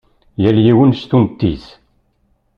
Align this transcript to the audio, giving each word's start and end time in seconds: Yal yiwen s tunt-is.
Yal 0.41 0.57
yiwen 0.65 0.91
s 0.99 1.01
tunt-is. 1.09 1.65